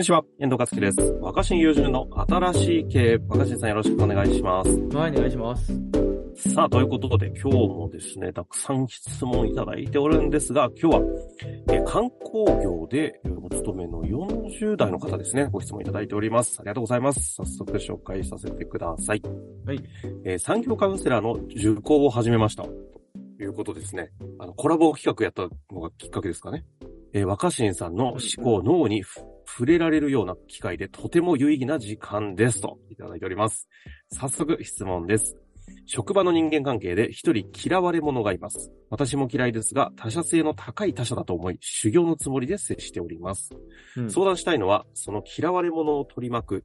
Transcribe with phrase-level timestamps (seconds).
[0.00, 0.98] にちは、遠藤和樹です。
[1.20, 4.70] 若新友人の新しい経営、若新さんよろしくお願いします。
[4.96, 5.74] はい、お願いします。
[6.54, 11.02] さあ、ということで今日もですね、たくさん質問いただいておるんですが、今日は、
[11.70, 16.56] えー観光業でえーお勤めの40代の方ですね、ご質問いただいております。
[16.60, 17.34] ありがとうございます。
[17.34, 19.22] 早速紹介させてください。
[19.66, 19.80] はい。
[20.24, 22.62] えー産業カウンセラーの受講を始めました。
[22.62, 22.70] と
[23.38, 24.12] いうことですね。
[24.38, 26.64] あの、コラボ企画やったのがきっかけですかね。
[27.12, 29.20] えー若新さんの思考、脳にふ
[29.56, 33.68] 触れられるような機会でとても有意義な時間ですといただいております。
[34.12, 35.36] 早速質問です。
[35.86, 38.70] 職場の人間関係で一人嫌われ者がいます。
[38.90, 43.50] 私も嫌いですが、他者性の高い他者だと思い、修行のつもりで接しております。
[43.96, 46.62] うん相談したいのは、その嫌われ者を取り巻く、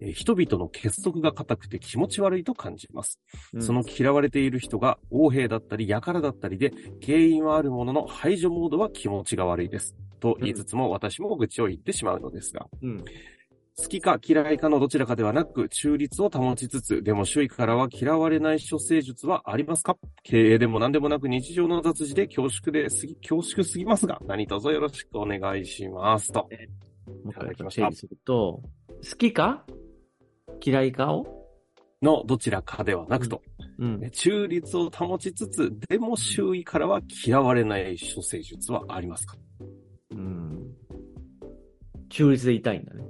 [0.00, 3.20] えー人々の結束が固くて気持ち悪いと感じます。
[3.54, 6.72] うんその嫌われている人が横兵だったり、輩だったりで、
[7.04, 9.96] 原因はあるものの排除モードは気持ちが悪いです。
[10.18, 13.04] と言いつつも、私も愚痴を言ってしまうのですが、うん。
[13.80, 19.96] 好きか嫌いかのどちらかではなく、中立を保ちつつ、でも周囲からは嫌われない処世術はありますか？
[20.24, 26.32] 経営でも何でもなく日常の雑事で恐縮ですぎ、恐縮すぎますが、何卒よろしくお願いします。
[26.32, 26.48] と。
[27.06, 29.64] もう一回いただきました整理すると、好きか？
[30.60, 31.24] 嫌いかを？
[32.02, 33.42] のどちらかではなくと、
[33.78, 34.10] うん。
[34.10, 39.36] 中立を保ちつつ、でも周囲からは嫌われない処世術はありますか？
[39.36, 39.47] うん。
[42.08, 43.04] 中立でいたいんだね。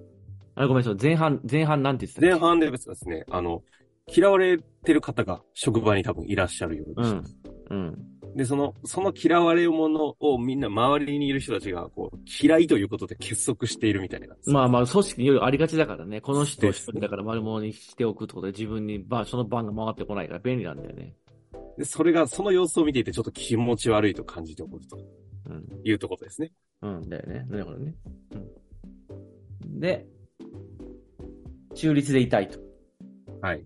[0.54, 0.96] あれごめんなさい。
[1.00, 3.62] 前半、前半なんて言ってた前半で別ですね、あの、
[4.08, 7.10] 嫌われてる方が職場に多分いらっしゃるようです。
[7.10, 7.24] うん。
[7.70, 8.36] うん。
[8.36, 14.28] で、その、その嫌われ者をみんな周りにいる人たちが、こう、嫌いということで結束しているみたいな。
[14.46, 16.20] まあまあ、組織によりありがちだからね。
[16.20, 21.14] この人を一人だから丸物にしておくってことで自分にば、その番が回ってこないから便利なんだよね。
[21.76, 24.98] で、それが、その様子を見ていてちょっと気持ち悪いと感じておると
[25.46, 25.64] うん。
[25.84, 26.52] いうところですね。
[26.82, 27.44] うん、だよね。
[27.48, 27.94] なるほどね。
[28.32, 28.37] うん。
[29.80, 30.06] で、
[31.74, 32.58] 中立でいたいと。
[33.40, 33.64] はい。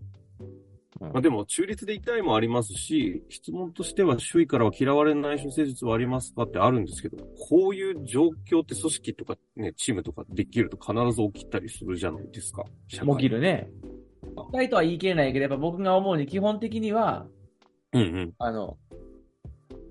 [1.01, 7.17] うんまあでも、中立でいたいもありますし、質問としては周囲からは嫌われない処世術はありますかってあるんですけど、
[7.48, 12.65] こういう状況って組織とかね、チームとかできると必ず起きたりするじゃないですか。
[12.89, 13.69] 起きるね。
[14.23, 17.27] したいとは言い切れないけど、やっぱ僕が思うに基本的には、
[17.92, 18.33] うんうん。
[18.39, 18.79] あの、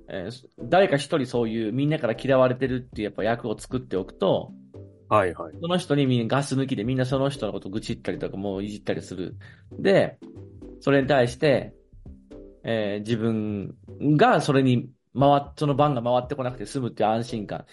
[0.08, 4.54] えー誰か一人そういうみんなから嫌われてるっていうやっぱ役を作っておくと、
[5.12, 5.54] はいはい。
[5.62, 9.36] その人にみんなガス抜きでみんなその人のこと愚痴ったりとかもういじったりする。
[9.78, 10.18] で、
[10.80, 11.74] それに対して、
[12.64, 13.76] えー自分
[14.16, 17.66] がそれに回っ、その番が回ってこなくて済むっていう安心感。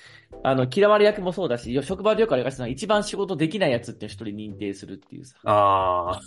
[0.42, 5.36] あの、嫌われ役もそうだし、よ職場でよくありがちなのは一番仕事できないやつって一人認定するっていうさ。
[5.44, 6.20] ああ、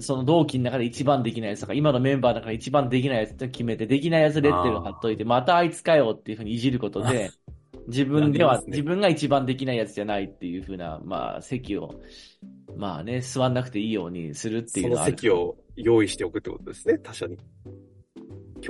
[0.00, 7.30] その同期の中で一番できないやつとか、今のメンバーの中で一番できないやつって決めて、できないやつレッテルを貼っといて、またあいつかよっていうふうにいじることで、
[7.88, 12.00] 自分では、ね自分が一番できないやつじゃないっていうふうな、まあ、席を、
[12.76, 15.12] まあね、座んなくていいようにするっていそうののはある。
[15.12, 17.38] 席を用意しておくってことですね、他者に。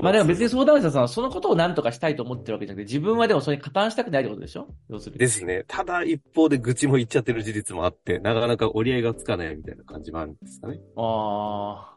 [0.00, 4.66] まあでも別に相談者さんはそのことを何とかしたいと思ってるわけじゃなくて、自分はでもそれに加担したくないってことでしょ？
[4.90, 5.18] 要するに。
[5.20, 5.64] ですね。
[5.68, 10.80] ただ一方で愚痴も言っちゃってる事実もあって、なかなか折り合いがつかないみたいな感じもあるんですかね。
[10.96, 11.96] あ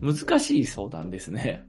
[0.00, 1.64] 難しい相談ですね。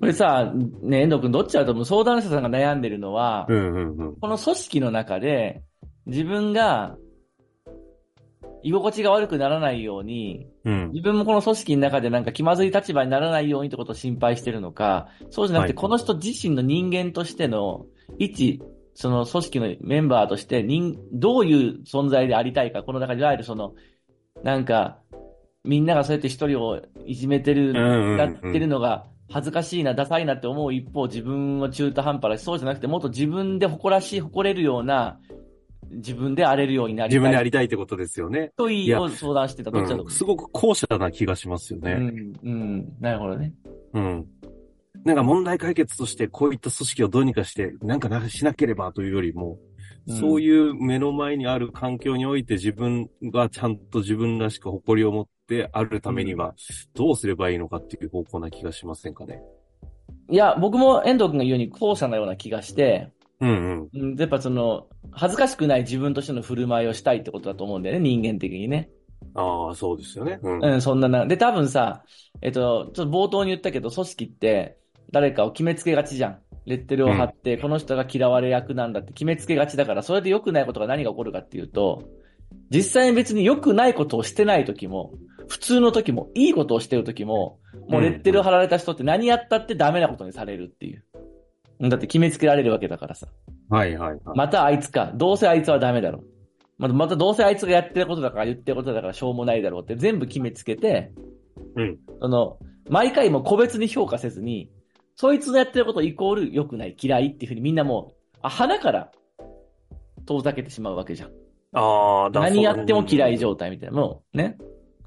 [0.00, 0.52] これさ、
[0.82, 1.84] ね、遠藤君どっちだと思う？
[1.84, 4.16] 相談者さんが悩んでるのは、うんうんうん。
[4.16, 5.62] この組織の中で、
[6.06, 6.96] 自分が
[8.62, 10.90] 居心地が悪くならないように、うん。
[10.92, 17.84] 自分もこの組織の中でなんか気まずい立場にならないようにってことを心配してるのか、そうじゃなくて、はいこの人自身の人間としての、
[18.18, 18.62] 一、
[18.94, 23.74] その組織のメンバーとして人、どういう存在でありたいか、この中でいわゆるその、
[24.42, 24.98] なんか、
[25.62, 27.74] みんながそうやって一人をいじめてる、
[28.16, 35.20] やってるのが、恥ずかしいな、ダサいなって思う一方、自分は中途半端だし、そうじゃなくて、もっと自分で誇らしい、誇れるような、
[35.90, 37.18] 自分で荒れるようになりたい。
[37.18, 38.52] 自分でありたいってことですよね。
[38.56, 39.70] といいを相談してた。
[39.70, 41.92] どっちだとうん、すごく後者な気がしますよね。
[41.92, 43.52] うん、うん、なるほどね。
[43.94, 44.26] うん。
[45.04, 49.70] なんか問題解決としてこういった組織をどうにかして、なんかなしなければというよりも、うん
[50.18, 56.54] そういう目の前にある環境において自分がちゃんと自分らしく誇りを持ってあるためには、
[56.94, 59.42] どうすればいいのかっていう方向な気がしませんかね。
[60.30, 63.88] いや、僕も遠藤君が言うように後者のような気がして、うんうん。
[63.92, 68.90] うん、やっぱその、恥ずかしくない自分としての振る舞いをしたいってことだと思うんだよね、人間的にね。
[69.34, 70.38] ああ、そうですよね。
[70.42, 70.64] うん。
[70.64, 71.26] うん、そんなな。
[71.26, 72.04] で、多分さ、
[72.42, 74.76] えっと、ちょっと冒頭に言ったけど、組織って
[75.10, 76.38] 誰かを決めつけがちじゃん。
[76.66, 82.04] レッテルを貼って、この人が嫌われ役なんだって決めつけがちだから、それで良くないことが何が起こるかっていうと、
[82.70, 85.12] 実際に別に良くないことをしてない時も、
[85.50, 87.58] 普通の時も、いいことをしてる時も、
[87.88, 91.04] もうレッテル貼られた人って何やったってダメなことにされるっていう。
[91.80, 93.26] だって決めつけられるわけだからさ。
[93.68, 94.20] はいはいはい。
[94.36, 95.10] またあいつか。
[95.12, 96.22] どうせあいつはダメだろ。
[96.78, 101.12] また、またどうせあいつがやってることだから言ってることだからしょうもないだろうって全部決めつけて、
[101.74, 101.98] うん。
[102.20, 102.58] その、
[102.88, 104.70] 毎回も個別に評価せずに、
[105.16, 109.10] そいつのやってることイコール良くない、嫌いっていうふうにみんなもう、あ、鼻から
[110.26, 111.30] 遠ざけてしまうわけじゃん。
[111.72, 113.96] ああ、だ何やっても嫌い状状態みたいな。
[113.96, 114.56] もう、ね。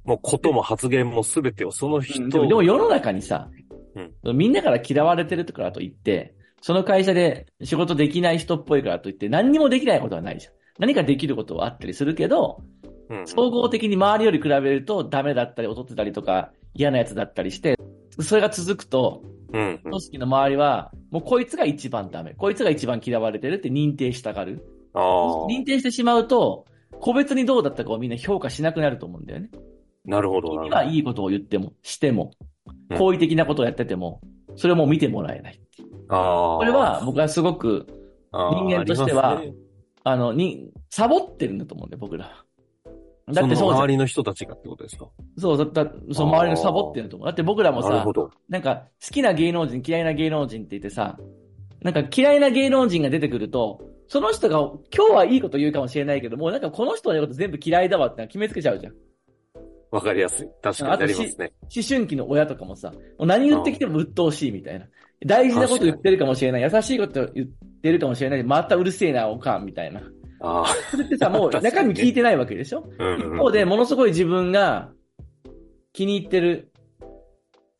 [0.05, 3.49] もうことも発言もすべてをその人、でもでも世の中にさ、
[4.23, 10.53] うみんなから嫌われてるからといって、その会社で仕事できない人っぽいからといって何にもできないことはないじゃん。
[10.79, 12.61] 何かできることはあったりするけど、
[13.09, 17.77] うん総合的に周りより比べるとダメだったり劣ってたりとか嫌なやつだったりして、
[18.19, 19.21] それが続くと、
[19.51, 22.33] うんうん組織の周りは、もうこいつが一番ダメ。
[22.33, 24.65] こいつが一番嫌われてるって認定したがる。
[24.95, 26.65] 認定してしまうと、
[26.99, 29.49] 個別にどうだったかをみんな評価しなくなると思うんだよね。
[30.05, 30.55] なるほど。
[30.55, 32.31] な君るほどはいいことを言っても、しても
[32.89, 34.21] う、ん好意的なことをやってても、
[34.55, 35.59] それをもう見てもらえない。
[36.09, 36.57] ああ。
[36.57, 37.87] これは僕はすごく、
[38.31, 39.63] 人間としてはありますね
[40.03, 42.45] あの、に、サボってるんだと思うんだよ、僕らは。
[43.31, 45.07] だってそう周りの人たちがってことですか？
[45.37, 47.27] そう、だだその周りのサボってると思う。
[47.27, 48.05] だって僕らもさ
[48.49, 51.17] なんか好きな芸能人、嫌いな芸能人って言ってさ、
[51.81, 54.59] なんか嫌いな芸能人が出てくると、その人が
[54.93, 58.93] 今日はいいこと言うかもしれないけども、なんかこの人の言うこと全部嫌いだわって決めつけちゃうじゃん。
[59.93, 60.47] わかりやすい。
[60.61, 61.51] 確かになりますね。
[61.61, 64.87] 思春期の親とかもさ、もう何言ってきても鬱陶しいみたいな。
[65.25, 66.61] 大事なこと言ってるかもしれない。
[66.63, 67.47] 優しいこと言っ
[67.81, 68.43] てるかもしれない。
[68.43, 70.01] またうるせえな、おかん、みたいな。
[70.41, 70.65] ああ。
[70.89, 72.89] それってさ、もう 中身聞いてないわけでしょ？
[72.97, 74.91] うんうん一方で、ものすごい自分が
[75.93, 76.71] 気に入ってる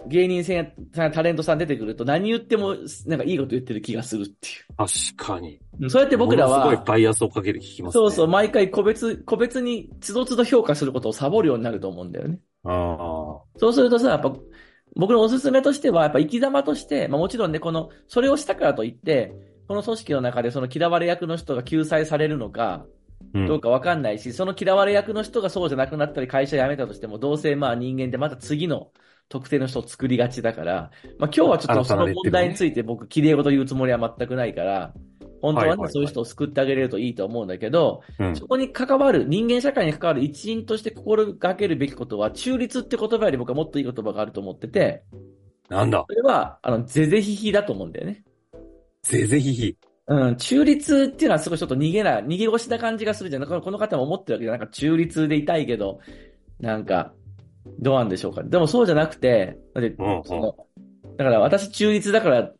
[0.07, 0.65] 芸人さんや
[1.11, 5.59] タレントさん出てくると何言ってもなんかいいこと言ってる気がするってい確かに。
[5.79, 5.89] う。
[5.89, 7.99] そうやって僕らものすごいは、バイアスをかけて聞きますね。
[7.99, 12.39] そうそう、毎回個別、個別につどつど評価することをサボるようになると思うんだよね。
[12.63, 13.41] ああ。
[13.57, 14.33] そうするとさ、やっぱ、
[14.95, 19.33] 僕のおすすめとしては、やっぱ生き様として、まあもちろんね、この、それをしたからといって、
[19.67, 22.85] この組織の中でその嫌われ役の人が救済されるのか、
[23.33, 28.91] うんどうかわかんないし、その嫌われ役の人がそうじゃなくなったり会社辞めたとしても、どうせまあ人間でまた次の
[29.29, 34.93] 特定の人を作りがちだから、まあ今日はちょっとその問題について僕、綺麗事言うつもりは全くないから、
[35.41, 45.03] 本当はね、はいはいはいそういう人を救ってあげれるといいと思うんだけど、うんそこに関わる、人間社会に関わる一員として心がけるべきことは、中立って言葉より僕はもっといい言葉があると思ってて、
[45.69, 46.05] なんだ？
[46.07, 48.23] それは、あの、ぜぜひひだと思うんだよね。
[49.01, 49.77] ぜぜひひ。
[50.05, 53.45] うん、中立っていうのはすごいちょっと逃げな、逃げ腰な感じがするじゃん。
[53.45, 55.99] この方も思ってるわけじゃんなんか中立でいたいけど、
[56.59, 57.13] なんか、
[57.79, 58.43] どうなんでしょうか。
[58.43, 60.55] でもそうじゃなくて、だってうんうんその、
[61.17, 62.51] だから私中立だから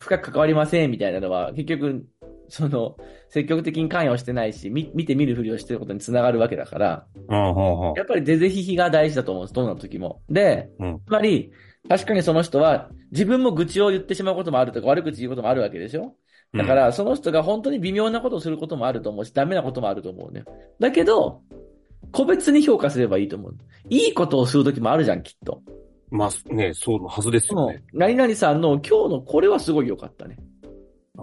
[0.00, 2.04] 深く関わりませんみたいなのは、結局、
[2.48, 2.96] その、
[3.28, 9.54] 積極的に関与してないし、み見て見るふりをしてることにつながるわけだから、うんうんうんやっぱりぜぜひひが大事だと思うんです。
[9.54, 10.22] どんな時も。
[10.28, 11.52] で、うんつまり、
[11.88, 16.14] 確かにその人は自分も愚痴を言ってしまうこともあるとか悪口言うこともあるわけでしょ
[16.54, 20.44] だから、その人が本当に微妙なことをすることもあると思うし、ダメなこともあると思うね。
[20.78, 21.40] だけど、
[22.10, 23.56] 個別に評価すればいいと思う。
[23.88, 25.62] いいことをするときもあるじゃん、きっと。
[26.10, 27.82] まあね、そうのはずですよもね。
[27.92, 30.36] う、何々さんの今日のこれはすごい良かったね。
[31.16, 31.22] あ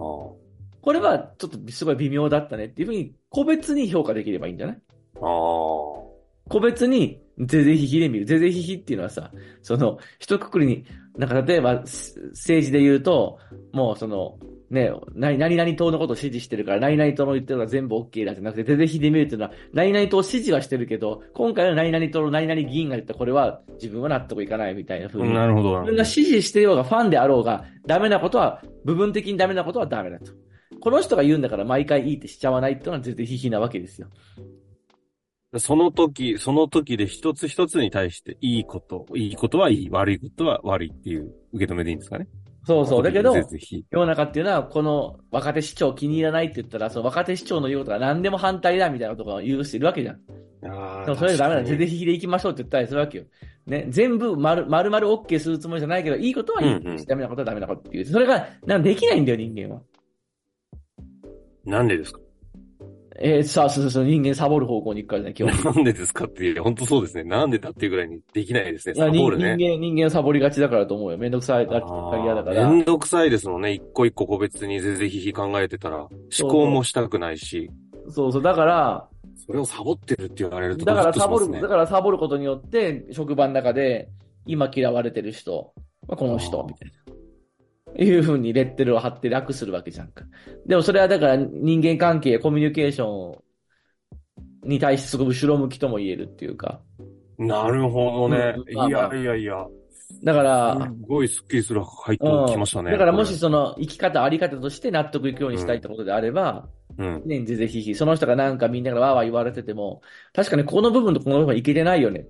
[0.82, 4.76] これはちょっとすごい微妙だったねっていうふうに、個別に評価できればいいんじゃない？
[4.76, 4.78] あ
[5.18, 5.20] あ。
[5.22, 8.26] 個別に、ぜぜひひで見る。
[8.26, 9.30] ぜぜひひっていうのはさ、
[9.62, 10.84] その、一括りに、
[11.16, 13.38] なんか例えば、す政治で言うと、
[13.72, 14.38] もうその、
[14.70, 25.34] ね、何何々党のことを支持してるから、何々党の言ってるのは全部 OK だじゃなくて、ぜぜひで見るっていうのは、何々党を支持はしてるけど、今回の何々党の何々議員が言ったこれは自分は納得いかないみたいな風に。
[25.34, 25.80] なるほど。
[25.80, 30.32] 自分が支持してようがファンであろうが、ダメなことは、部分的にダメなことはダメだと。
[30.80, 34.08] この人が言うんだから毎回いいってしちゃわないっていうのはぜぜひひなわけですよ。
[35.58, 42.28] その時、その時で一つ一つに対して、いいこと、いいことはいい、悪いことは悪いっていう受け止めでいいんですかね？
[42.66, 43.02] そうそう。
[43.02, 43.34] だけど。
[43.34, 43.44] 世
[44.00, 50.16] の中っていうのは、この若手市長気に入らないって言ったら、その若手市長の言うことが何でも反対だみたいなことを言う人いるわけじゃん。
[50.70, 51.04] ああ。
[51.06, 51.60] でもそれダメだ。
[51.62, 53.24] 確かにぜぜひひで行きましょうって言ったりするわけよ。
[53.66, 53.86] ね。
[53.88, 56.76] 全部丸、丸々 OK するつもりじゃないけど、いいことはいい。
[56.76, 58.04] うんうんダメなことはダメなことっていう。
[58.04, 59.80] それが、なんかできないんだよ、人間は。
[61.64, 62.19] なんでですか？
[63.22, 65.62] えー、さあ、そうそうそう、人間サボる方向に行くからね、今日。
[65.62, 67.24] なんでですかっていう、本当そうですね。
[67.24, 68.94] なんでだっていうぐらいにできないですね。
[68.94, 69.56] サボるね。
[69.58, 71.18] 人間、人間サボりがちだからと思うよ。
[71.18, 72.66] めんどくさいだあ嫌だから。
[72.66, 73.72] ーめんどくさいですもんね。
[73.72, 76.08] 一個一個個別にぜぜひひ考えてたら、
[76.40, 77.70] 思考もしたくないし、
[78.08, 79.06] そうそう、だから、
[79.46, 84.08] それをサボってるって言われるとだからサボる、だからサボることによって、職場の中で、
[84.46, 85.74] 今嫌われてる人、
[86.08, 86.99] まあ、この人みたいな。
[87.96, 90.24] いう風にレッテルを貼って楽するわけじゃんか。
[90.66, 93.38] でもそれはだから人間関係、コミュニケーショ
[94.66, 96.80] ンに対してすごく後ろ向きとも言えるっていうか。
[97.38, 98.54] なるほどね。
[98.56, 99.66] うんまあまあいやいやいや。
[100.22, 102.90] だから、すごいスッキリする回答来ましたね。
[102.90, 106.68] だからもしその生き方、あり方として納得いくようにしたいってことであれば、
[106.98, 107.22] うん。
[107.24, 110.02] ね、ぜぜひひ、その人がなんかみんながわーわー言われてても、
[110.34, 112.26] 確かにこの部分とこの部分はいけてないよね。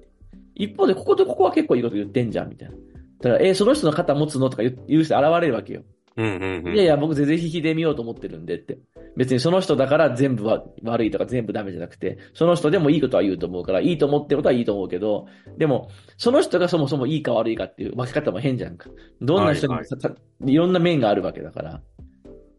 [0.54, 2.74] 一方で、こことここは結構いいこと言ってんじゃん、みたいな。
[3.22, 4.50] だから、えーその人の肩持つの？
[4.50, 5.82] とか言う人現れるわけよ。
[6.16, 6.74] うんうんうん。
[6.74, 8.78] いやいや、僕ぜぜひひで見ようと思ってるんでって。
[9.16, 15.26] 別にその人だから全部は悪いとか全部ダメじゃなくて、その人でもいいことは言うと思うから、いいと思ってることはいいと思うけど、
[15.58, 18.88] でも、その人がそもそもいいか悪いかっていう分け方も変じゃんか。
[19.20, 20.10] どんな人にもさ、た
[20.46, 21.82] いろんな面があるわけだから。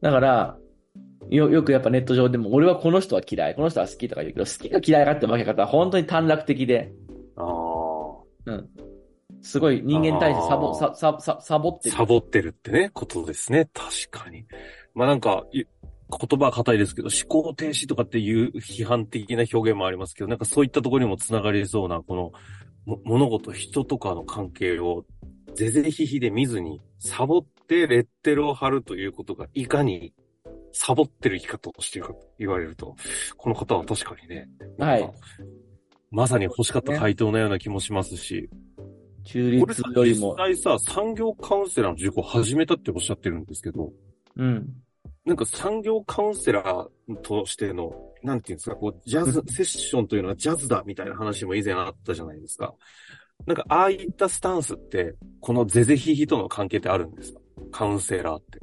[0.01, 0.57] だから、
[1.29, 6.91] よ、よくやっぱネット上でも、俺はこの人は嫌い、この人は好きとか言うけど、好きか嫌いかって分け方は本当に短絡的で、
[7.37, 7.47] ああ。
[8.45, 8.69] うん。
[9.41, 11.95] すごい人間に対してサボ、あーさ、さ、さ、サボってる。
[11.95, 13.69] サボってるってね、ことですね。
[13.73, 14.45] 確かに。
[14.93, 15.63] まあなんか、い
[16.11, 22.31] 言葉は硬いですけど、思考停止とかっていう批判的な表現もありますけど、なんかそういったところにもつながりそうな、この、
[22.85, 25.05] も物事、人とかの関係を、
[25.55, 30.13] ぜぜひひで見ずに、サボってレッテルを貼るということが、いかに、
[30.73, 32.95] サボってる生き方をしているかと言われると、
[33.37, 35.09] この方は確かにね、はい
[36.13, 38.49] まさに欲しかった回答のような気もしますし、
[39.23, 40.35] 中立よりも。
[40.47, 43.91] 実際さ、産業カウンセラーの受講を始めたっておっしゃってるんですけど、
[44.37, 44.69] うん。
[45.25, 52.73] なんか産業カウンセラーとしての、なんていうんですか、こう、ジャズ、セッションというのはジャズだみたいな話も以前あったじゃないですか。
[53.45, 57.39] なんか、ああいったスタンスって、このゼゼヒヒとの関係ってあるんですか？
[57.71, 58.59] カウンセラーって。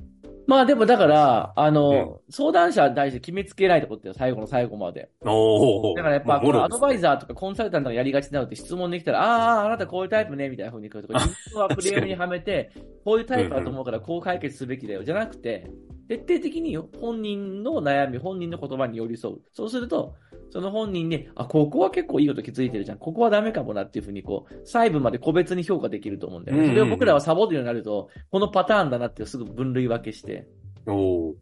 [0.49, 5.11] まあでもだから、あの、相談者に対して決めつけないってことよ、最後の最後まで。
[5.21, 5.97] おー。
[5.97, 7.01] だからやっぱ、まあこのアドバイー。
[7.01, 12.73] ザーとかコンサルタントがやりがちなのって質問できたら、ああ、あなたこういうタイプね、みたいな風に来るとか、自分はクレームにはめて、
[13.05, 15.71] こういうタイプだと思うからこう解決すべきだよ、じゃなくて、
[16.09, 19.41] 徹底的によ本人の悩み、本人の言葉に寄り添う。
[19.53, 20.15] そうすると、
[20.51, 22.99] その本人に、あ、ここは結構いいこと気づいてるじゃん。
[22.99, 26.69] ここはダメかもなっていうふうに、こう、細部まで個別に評価できると思うんだよね。
[26.69, 30.49] それを僕らはサボるようになると、このパターンだなってすぐ分類分けして。
[30.87, 31.35] おー。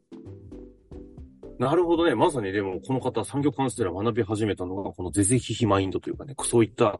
[1.59, 2.15] なるほどね。
[2.15, 6.99] まさにでも、この方、産業カウンセラー学び始めたのが、このゼゼヒヒマインドというかね、そういった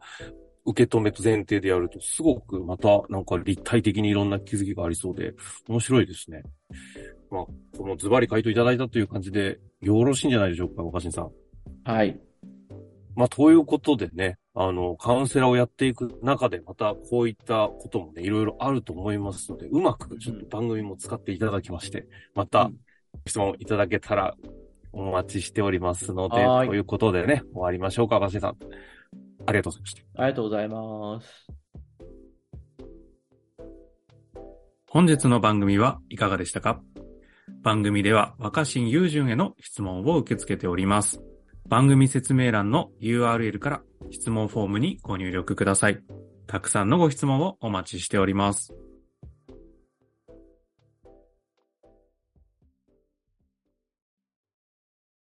[0.65, 5.33] 受け止めと前提でやると、すごくまた、なんか立体的にいろんな気づきがありそうで、
[5.67, 6.43] 面白いですね。
[7.29, 7.45] まあ、
[7.77, 11.31] このズバリ回答いただいたという感じで、よろしいんじゃないでしょうか、若新さん。
[11.83, 12.19] はい。
[13.15, 22.77] まあ、ということでね、あの、カウンセラーをやっていく中で、またこういったこともね、いろいろあると思いますので、うまくちょっと番組も使っていただきまして、またうん
[23.25, 24.35] 質問いただけたら
[24.91, 28.57] お待ちしておりますので、はーいということでね、終わりましょうか、若新さん。
[29.45, 30.01] ありがとうございました。
[30.15, 31.47] ありがとうございます。
[34.89, 36.81] 本日の番組はいかがでしたか？
[37.63, 41.21] 番組では若新友純への質問を受け付けております。
[41.67, 45.99] 番組説明欄の URL から質問フォームにご入力ください。
[46.47, 48.73] たくさんのご質問をお待ちしております。